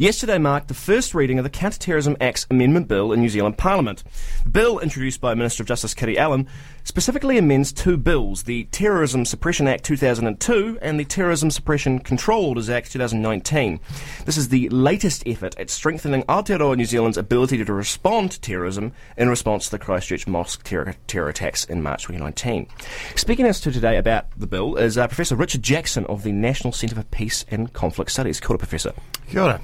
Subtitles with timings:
[0.00, 4.02] Yesterday marked the first reading of the Counter-Terrorism Acts Amendment Bill in New Zealand Parliament.
[4.44, 6.48] The bill, introduced by Minister of Justice Kiri Allen,
[6.84, 12.70] specifically amends two bills, the Terrorism Suppression Act 2002 and the Terrorism Suppression Control Orders
[12.70, 13.78] Act 2019.
[14.24, 18.92] This is the latest effort at strengthening Aotearoa New Zealand's ability to respond to terrorism
[19.18, 22.68] in response to the Christchurch mosque terror, terror attacks in March 2019.
[23.16, 26.72] Speaking to us today about the bill is uh, Professor Richard Jackson of the National
[26.72, 28.40] Centre for Peace and Conflict Studies.
[28.40, 28.94] Kia ora, Professor.
[29.28, 29.60] Kia ora.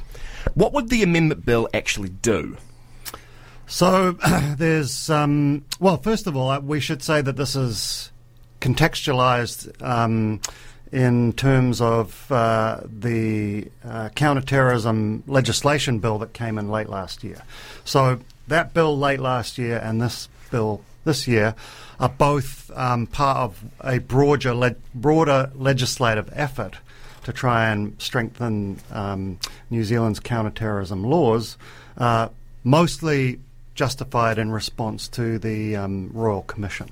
[0.55, 2.56] What would the amendment bill actually do?
[3.66, 4.12] So
[4.56, 8.10] there's, um, well, first of all, uh, we should say that this is
[8.60, 10.40] contextualized um,
[10.92, 17.42] in terms of uh, the uh, counterterrorism legislation bill that came in late last year.
[17.84, 21.54] So that bill late last year and this bill this year
[21.98, 26.76] are both um, part of a broader, le- broader legislative effort
[27.27, 29.37] to try and strengthen um,
[29.69, 31.59] New Zealand's counterterrorism laws,
[31.99, 32.29] uh,
[32.63, 33.41] mostly
[33.74, 36.88] justified in response to the um, Royal Commission.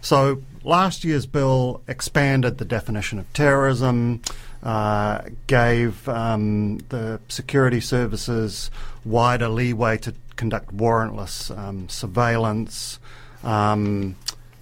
[0.00, 4.22] So last year's bill expanded the definition of terrorism,
[4.62, 8.70] uh, gave um, the security services
[9.04, 13.00] wider leeway to conduct warrantless um, surveillance,
[13.42, 14.14] um,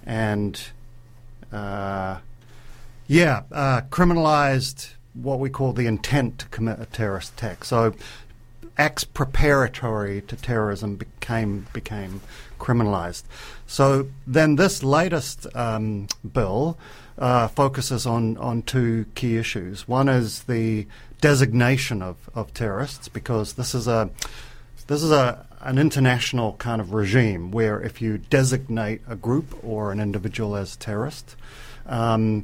[0.07, 0.59] and
[1.51, 2.17] uh,
[3.05, 7.63] yeah, uh, criminalized what we call the intent to commit a terrorist attack.
[7.63, 7.93] So
[8.77, 12.21] acts preparatory to terrorism became became
[12.59, 13.23] criminalized.
[13.67, 16.77] So then this latest um, bill
[17.17, 19.87] uh, focuses on, on two key issues.
[19.87, 20.87] One is the
[21.21, 24.09] designation of, of terrorists because this is a
[24.87, 29.93] this is a an international kind of regime where if you designate a group or
[29.93, 31.37] an individual as terrorist,
[31.85, 32.43] um,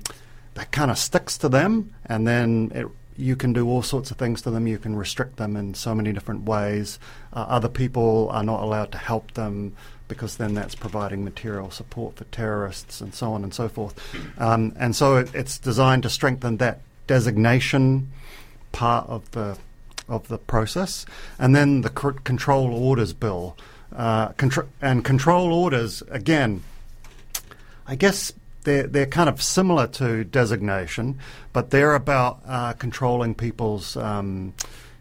[0.59, 4.17] that kind of sticks to them, and then it, you can do all sorts of
[4.17, 4.67] things to them.
[4.67, 6.99] You can restrict them in so many different ways.
[7.31, 9.73] Uh, other people are not allowed to help them
[10.09, 13.97] because then that's providing material support for terrorists and so on and so forth.
[14.37, 18.11] Um, and so it, it's designed to strengthen that designation
[18.73, 19.57] part of the
[20.09, 21.05] of the process,
[21.37, 23.55] and then the c- control orders bill.
[23.95, 26.63] Uh, contr- and control orders again.
[27.87, 28.33] I guess
[28.69, 31.19] they're, they're kind of similar to designation,
[31.53, 34.53] but they're about uh, controlling people's um,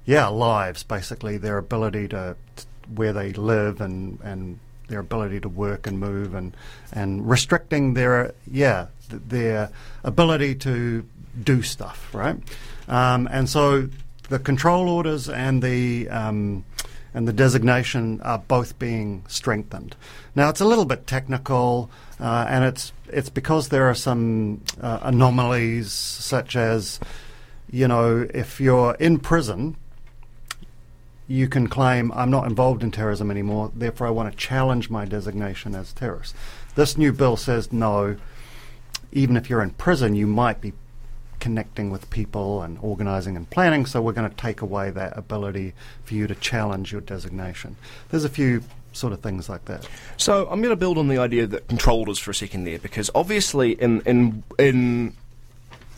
[0.07, 4.59] yeah lives, basically their ability to, to, where they live and and
[4.89, 6.57] their ability to work and move and
[6.93, 9.71] and restricting their yeah th- their
[10.03, 11.05] ability to
[11.45, 12.37] do stuff right,
[12.89, 13.87] um, and so
[14.31, 16.65] the control orders and the um,
[17.15, 19.97] and the designation are both being strengthened.
[20.35, 25.01] Now it's a little bit technical, uh, and it's it's because there are some uh,
[25.03, 27.01] anomalies such as,
[27.71, 29.77] you know, if you're in prison,
[31.27, 35.05] you can claim I'm not involved in terrorism anymore, therefore I want to challenge my
[35.05, 36.35] designation as terrorist.
[36.75, 38.17] This new bill says no.
[39.11, 40.75] Even if you're in prison, you might be
[41.41, 45.75] connecting with people and organising and planning, so we're going to take away that ability
[46.05, 47.77] for you to challenge your designation.
[48.11, 48.63] There's a few
[48.93, 49.89] sort of things like that.
[50.17, 52.79] So I'm going to build on the idea that control orders for a second there,
[52.79, 55.17] because obviously in in in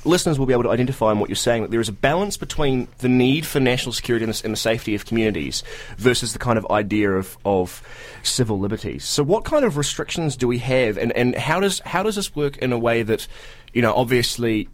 [0.05, 2.37] listeners will be able to identify in what you're saying that there is a balance
[2.37, 5.63] between the need for national security and the, and the, safety of communities
[5.99, 7.83] versus the kind of idea of, of
[8.23, 9.05] civil liberties.
[9.05, 12.35] So, what kind of restrictions do we have, and, and how does how does this
[12.35, 13.27] work in a way that,
[13.73, 14.69] you know, obviously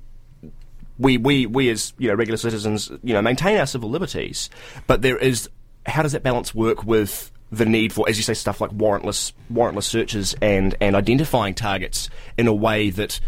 [0.98, 4.50] we, we, we as you know regular citizens you know maintain our civil liberties,
[4.86, 5.48] but there is
[5.86, 9.32] how does that balance work with the need for, as you say, stuff like warrantless
[9.52, 13.20] warrantless searches and and identifying targets in a way that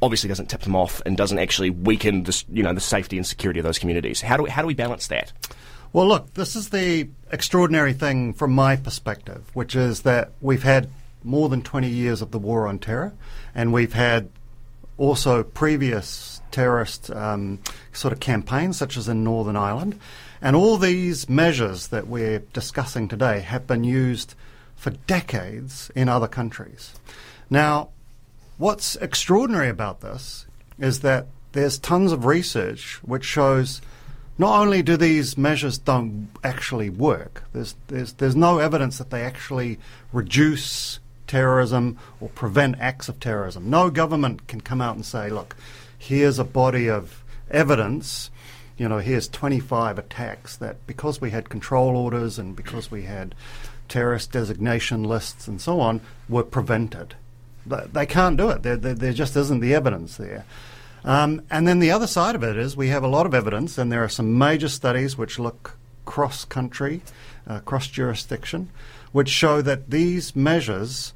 [0.00, 3.26] obviously doesn't tip them off and doesn't actually weaken the you know the safety and
[3.26, 4.20] security of those communities.
[4.20, 5.32] How do we, how do we balance that?
[5.92, 10.88] Well, look, this is the extraordinary thing from my perspective, which is that we've had
[11.22, 13.12] more than 20 years of the war on terror,
[13.54, 14.30] and we've had
[14.96, 17.58] also previous terrorist um,
[17.92, 19.98] sort of campaigns, such as in Northern Ireland.
[20.40, 24.34] And all these measures that we're discussing today have been used
[24.76, 26.94] for decades in other countries.
[27.48, 27.90] Now,
[28.58, 30.46] what's extraordinary about this
[30.78, 33.80] is that there's tons of research which shows
[34.38, 39.22] not only do these measures don't actually work, there's, there's, there's no evidence that they
[39.22, 39.78] actually
[40.12, 43.70] reduce terrorism or prevent acts of terrorism.
[43.70, 45.54] No government can come out and say, look,
[46.02, 48.30] here's a body of evidence.
[48.76, 53.36] You know, here's 25 attacks that because we had control orders and because we had
[53.88, 57.14] terrorist designation lists and so on, were prevented.
[57.64, 58.64] They can't do it.
[58.64, 60.44] There, there, there just isn't the evidence there.
[61.04, 63.78] Um, and then the other side of it is we have a lot of evidence,
[63.78, 67.02] and there are some major studies which look cross country,
[67.46, 68.70] uh, cross jurisdiction,
[69.12, 71.12] which show that these measures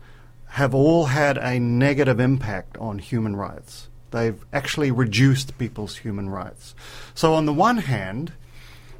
[0.50, 3.88] have all had a negative impact on human rights.
[4.16, 6.74] They've actually reduced people's human rights.
[7.14, 8.32] So, on the one hand,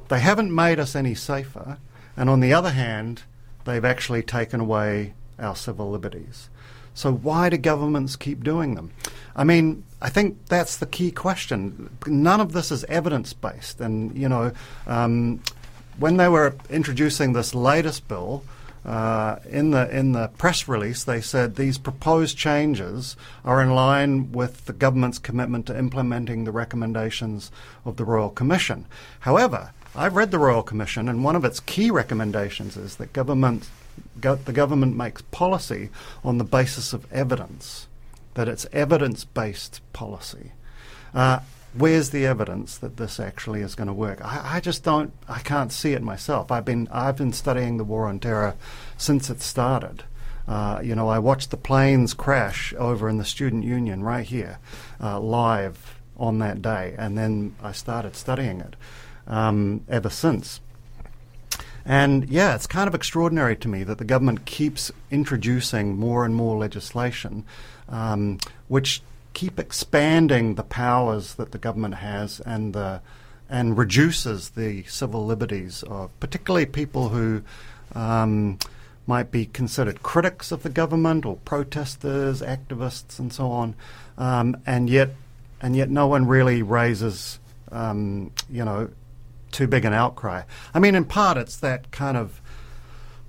[0.09, 1.79] they haven't made us any safer,
[2.15, 3.23] and on the other hand,
[3.65, 6.49] they've actually taken away our civil liberties.
[6.93, 8.91] So, why do governments keep doing them?
[9.35, 11.89] I mean, I think that's the key question.
[12.05, 13.81] None of this is evidence based.
[13.81, 14.51] And, you know,
[14.85, 15.41] um,
[15.97, 18.43] when they were introducing this latest bill,
[18.87, 24.31] uh, in the in the press release, they said these proposed changes are in line
[24.31, 27.51] with the government's commitment to implementing the recommendations
[27.83, 28.85] of the Royal Commission.
[29.19, 33.69] However, I've read the Royal Commission, and one of its key recommendations is that government
[34.21, 35.89] go, the government makes policy
[36.23, 37.87] on the basis of evidence,
[38.35, 40.53] that it's evidence based policy.
[41.13, 41.39] Uh,
[41.77, 44.23] where's the evidence that this actually is going to work?
[44.23, 45.13] I, I, just don't.
[45.27, 46.51] I can't see it myself.
[46.51, 48.55] I've been I've been studying the war on terror
[48.97, 50.03] since it started.
[50.47, 54.59] Uh, you know, I watched the planes crash over in the Student Union right here,
[55.01, 58.75] uh, live on that day, and then I started studying it
[59.27, 60.61] um, ever since.
[61.85, 66.35] And yeah, it's kind of extraordinary to me that the government keeps introducing more and
[66.35, 67.45] more legislation,
[67.87, 69.01] um, which
[69.37, 72.99] keep expanding the powers that the government has and the
[73.47, 77.43] and reduces the civil liberties of particularly people who
[77.93, 78.57] um,
[79.05, 83.75] might be considered critics of the government or protesters, activists, and so on,
[84.17, 85.11] um, and yet
[85.61, 87.39] and yet no one really raises
[87.71, 88.89] um, you know
[89.51, 90.41] too big an outcry.
[90.73, 92.41] I mean, in part, it's that kind of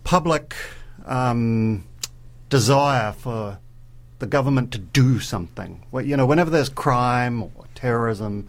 [0.05, 0.56] public
[1.05, 1.84] um,
[2.49, 3.58] desire for
[4.19, 5.85] the government to do something.
[5.91, 8.49] Well, you know, whenever there's crime or terrorism,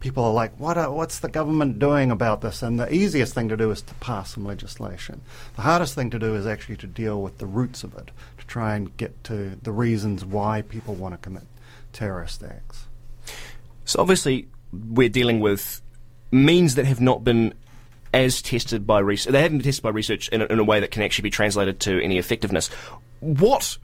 [0.00, 2.62] people are like, what are, what's the government doing about this?
[2.62, 5.20] And the easiest thing to do is to pass some legislation.
[5.56, 8.46] The hardest thing to do is actually to deal with the roots of it, to
[8.46, 11.44] try and get to the reasons why people want to commit
[11.92, 12.86] terrorist acts.
[13.84, 15.82] So obviously, we're dealing with
[16.30, 17.54] means that have not been
[18.14, 19.32] as tested by research.
[19.32, 21.30] They haven't been tested by research in a, in a way that can actually be
[21.30, 22.68] translated to any effectiveness.
[23.20, 23.78] What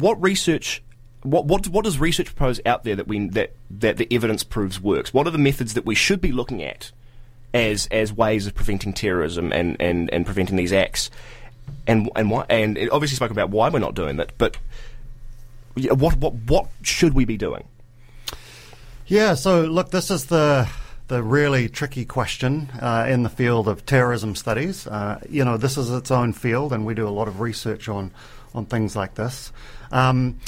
[0.00, 0.82] what research
[1.22, 4.80] what, what what does research propose out there that we that that the evidence proves
[4.80, 5.12] works?
[5.12, 6.92] What are the methods that we should be looking at
[7.52, 11.10] as as ways of preventing terrorism and, and, and preventing these acts?
[11.86, 14.56] And and why and it obviously spoke about why we're not doing that, but
[15.74, 17.64] what what what should we be doing?
[19.06, 20.68] Yeah, so look, this is the
[21.08, 24.86] the really tricky question uh, in the field of terrorism studies.
[24.86, 27.88] Uh, you know, this is its own field, and we do a lot of research
[27.88, 28.10] on
[28.56, 29.52] on things like this.
[29.92, 30.38] Um,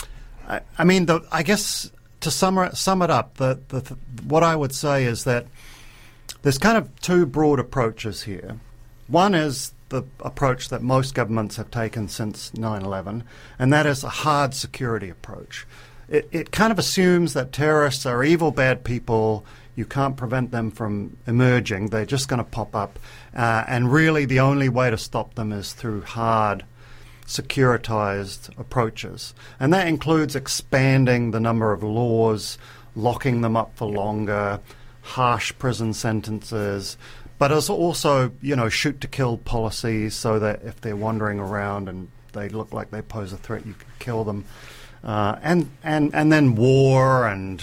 [0.49, 1.90] I, I, mean, the, I guess
[2.20, 5.46] to sum, sum it up, the, the, what I would say is that
[6.43, 8.58] there's kind of two broad approaches here.
[9.06, 13.25] One is the approach that most governments have taken since 9 11,
[13.58, 15.66] and that is a hard security approach.
[16.08, 19.44] It, it kind of assumes that terrorists are evil, bad people
[19.78, 21.90] you can't prevent them from emerging.
[21.90, 22.99] They're just going to pop up.
[23.32, 26.64] Uh, and really, the only way to stop them is through hard,
[27.28, 29.34] securitized approaches.
[29.60, 32.58] And that includes expanding the number of laws,
[32.96, 34.60] locking them up for longer,
[35.02, 36.97] harsh prison sentences.
[37.38, 41.88] But it's also, you know, shoot to kill policies so that if they're wandering around
[41.88, 44.47] and they look like they pose a threat, you can kill them.
[45.04, 47.62] Uh, and, and, and then war and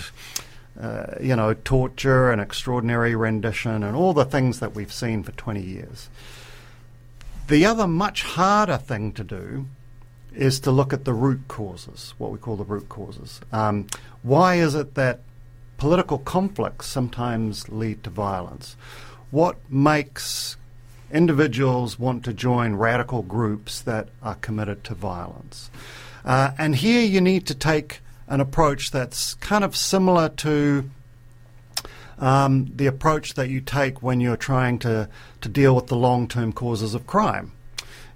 [0.80, 5.32] uh, you know, torture and extraordinary rendition and all the things that we've seen for
[5.32, 6.10] 20 years.
[7.48, 9.68] The other much harder thing to do
[10.34, 13.40] is to look at the root causes, what we call the root causes.
[13.52, 13.86] Um,
[14.24, 15.20] why is it that
[15.78, 18.76] political conflicts sometimes lead to violence?
[19.30, 20.58] What makes
[21.12, 25.70] individuals want to join radical groups that are committed to violence?
[26.26, 30.90] Uh, and here you need to take an approach that's kind of similar to
[32.20, 35.10] um, the approach that you take when you're trying to,
[35.42, 37.52] to deal with the long term causes of crime.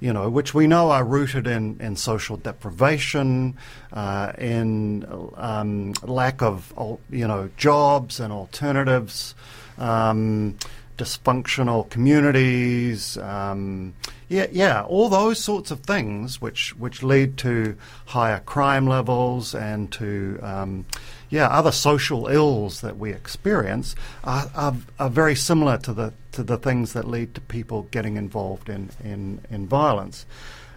[0.02, 3.58] You know, which we know are rooted in, in social deprivation,
[3.92, 6.74] uh, in um, lack of
[7.10, 9.36] you know jobs and alternatives,
[9.78, 10.58] um,
[11.00, 13.94] dysfunctional communities, um,
[14.28, 17.78] yeah, yeah, all those sorts of things which which lead to
[18.08, 20.86] higher crime levels and to um,
[21.30, 26.44] yeah other social ills that we experience are, are, are, very similar to the to
[26.44, 30.26] the things that lead to people getting involved in in, in violence.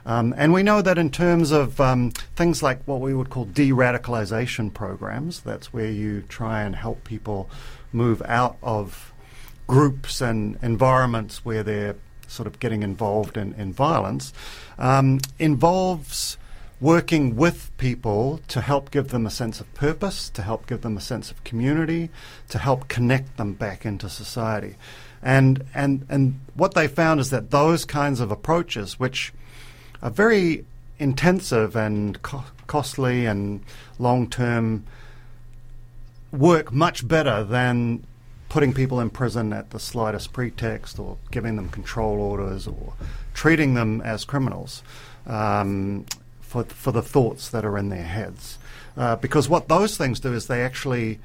[0.04, 3.44] Um, and we know that in terms of um, things like what we would call
[3.44, 7.48] de radicalization programs, that's where you try and help people
[7.92, 9.11] move out of
[9.66, 14.32] groups and environments where they're sort of getting involved in, in violence
[14.78, 16.36] um, involves
[16.80, 20.96] working with people to help give them a sense of purpose, to help give them
[20.96, 22.10] a sense of community,
[22.48, 24.74] to help connect them back into society.
[25.22, 29.32] And, and, and what they found is that those kinds of approaches, which
[30.02, 30.64] are very
[30.98, 33.60] intensive and co- costly and
[34.00, 34.84] long term,
[36.32, 38.04] work much better than
[38.52, 42.92] putting people in prison at the slightest pretext or giving them control orders or
[43.32, 44.82] treating them as criminals
[45.26, 46.04] um,
[46.42, 48.58] for, for the thoughts that are in their heads.
[48.94, 51.18] Uh, because what those things do is they actually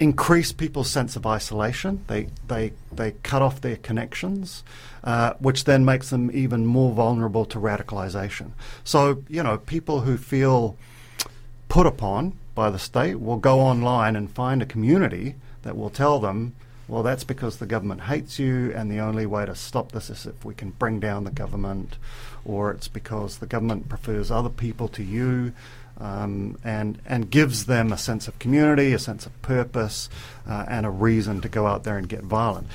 [0.00, 2.04] increase people's sense of isolation.
[2.08, 4.64] They they they cut off their connections,
[5.04, 8.50] uh, which then makes them even more vulnerable to radicalization.
[8.82, 10.76] So you know, people who feel
[11.68, 16.20] put upon by the state will go online and find a community that will tell
[16.20, 16.54] them.
[16.86, 20.24] Well, that's because the government hates you, and the only way to stop this is
[20.24, 21.96] if we can bring down the government,
[22.44, 25.52] or it's because the government prefers other people to you,
[25.98, 30.08] um, and and gives them a sense of community, a sense of purpose,
[30.48, 32.68] uh, and a reason to go out there and get violent.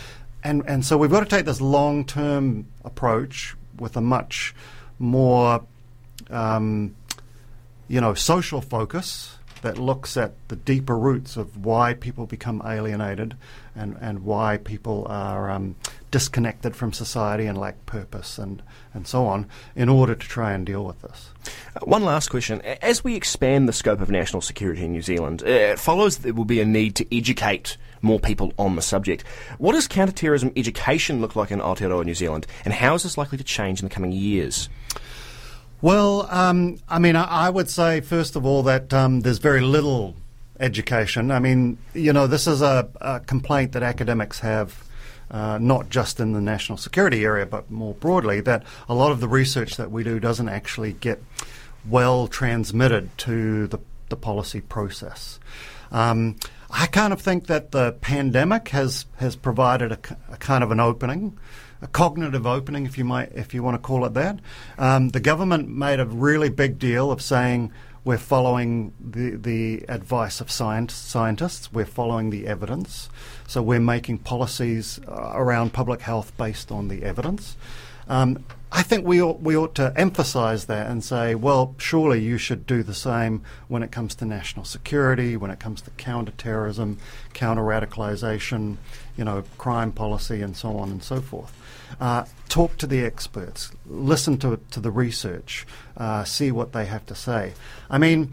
[0.43, 4.53] And and so we've got to take this long term approach with a much
[4.99, 5.63] more
[6.29, 6.93] um,
[7.87, 13.35] you know social focus that looks at the deeper roots of why people become alienated
[13.75, 15.75] and, and why people are um,
[16.09, 18.61] disconnected from society and lack purpose and,
[18.93, 21.29] and so on in order to try and deal with this.
[21.75, 22.61] Uh, one last question.
[22.81, 26.23] As we expand the scope of national security in New Zealand, uh, it follows that
[26.23, 29.23] there will be a need to educate more people on the subject.
[29.57, 33.37] What does counterterrorism education look like in Aotearoa, New Zealand, and how is this likely
[33.37, 34.69] to change in the coming years?
[35.81, 39.61] Well, um, I mean, I, I, would say, first of all, that um, there's very
[39.61, 40.15] little
[40.59, 41.31] education.
[41.31, 44.85] I mean, you know, this is a, a complaint that academics have.
[45.29, 49.21] Uh, not just in the national security area, but more broadly, that a lot of
[49.21, 51.23] the research that we do doesn't actually get
[51.87, 55.39] well transmitted to the, the policy process.
[55.89, 56.35] Um,
[56.73, 59.99] I kind of think that the pandemic has has provided a,
[60.31, 61.37] a, kind of an opening,
[61.81, 64.39] a cognitive opening, if you might, if you want to call it that.
[64.77, 67.71] Um, the government made a really big deal of saying
[68.03, 71.71] we're following the, the advice of scientists.
[71.71, 73.09] We're following the evidence.
[73.47, 77.57] So we're making policies uh, around public health based on the evidence.
[78.07, 78.43] Um,
[78.73, 82.65] I think we ought, we ought to emphasise that and say, well, surely you should
[82.65, 86.97] do the same when it comes to national security, when it comes to counter-terrorism,
[87.33, 88.77] counter-radicalisation,
[89.17, 91.51] you know, crime policy, and so on and so forth.
[91.99, 95.67] Uh, talk to the experts, listen to to the research,
[95.97, 97.51] uh, see what they have to say.
[97.89, 98.31] I mean,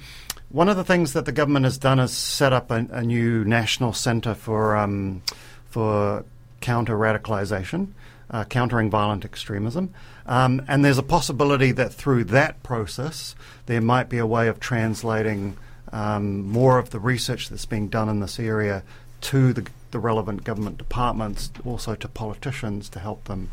[0.50, 3.44] one of the things that the government has done is set up a, a new
[3.44, 5.22] national centre for um,
[5.68, 6.24] for
[6.60, 7.88] counter radicalisation,
[8.30, 9.92] uh, countering violent extremism.
[10.26, 13.34] Um, and there's a possibility that through that process,
[13.66, 15.56] there might be a way of translating
[15.92, 18.82] um, more of the research that's being done in this area
[19.20, 23.50] to the, the relevant government departments, also to politicians to help them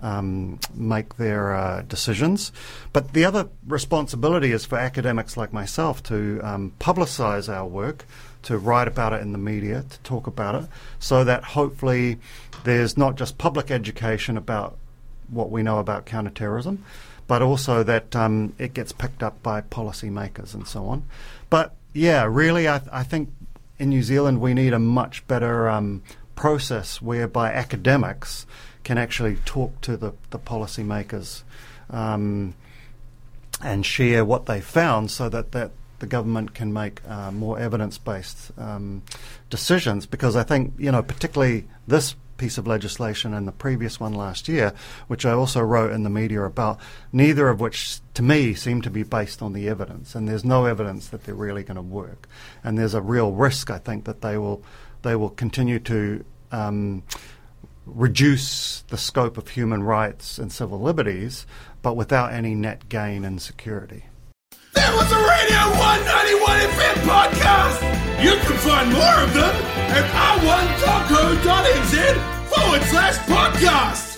[0.00, 2.52] um, make their uh, decisions.
[2.92, 8.04] But the other responsibility is for academics like myself to um, publicise our work,
[8.44, 12.18] to write about it in the media, to talk about it, so that hopefully
[12.64, 14.76] there's not just public education about
[15.28, 16.84] what we know about counterterrorism,
[17.26, 21.04] but also that um, it gets picked up by policymakers and so on.
[21.50, 23.30] But yeah, really, I, I think
[23.78, 26.02] in New Zealand we need a much better um,
[26.36, 28.46] process whereby academics
[28.82, 31.42] can actually talk to the, the policymakers
[31.90, 32.54] um,
[33.62, 35.70] and share what they found so that, that
[36.04, 39.02] the government can make uh, more evidence based um,
[39.48, 40.04] decisions.
[40.04, 44.46] Because I think, you know, particularly this piece of legislation and the previous one last
[44.48, 44.74] year,
[45.06, 46.78] which I also wrote in the media about,
[47.10, 50.14] neither of which to me seem to be based on the evidence.
[50.14, 52.28] And there's no evidence that they're really going to work.
[52.62, 54.62] And there's a real risk, I think, that they will
[55.02, 57.02] they will continue to um,
[57.86, 61.46] reduce the scope of human rights and civil liberties,
[61.82, 64.04] but without any net gain in security.
[64.74, 67.78] That was a Radio One 91 FM podcast.
[68.22, 69.54] You can find more of them
[69.94, 70.04] at
[70.40, 71.94] r1.co.nz
[72.50, 74.13] forward slash podcast.